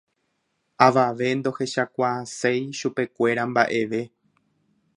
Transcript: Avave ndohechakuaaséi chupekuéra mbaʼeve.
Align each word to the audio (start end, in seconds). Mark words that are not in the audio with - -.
Avave 0.85 1.27
ndohechakuaaséi 1.37 2.63
chupekuéra 2.79 3.43
mbaʼeve. 3.51 4.01